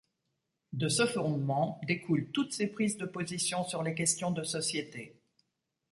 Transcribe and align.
De 0.73 0.87
ce 0.87 1.05
fondement 1.05 1.79
découlent 1.83 2.31
toutes 2.31 2.53
ses 2.53 2.65
prises 2.65 2.97
de 2.97 3.05
position 3.05 3.63
sur 3.63 3.83
les 3.83 3.93
questions 3.93 4.31
de 4.31 4.41
société. 4.41 5.21